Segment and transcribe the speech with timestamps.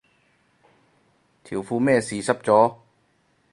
[1.43, 2.75] 條褲咩事濕咗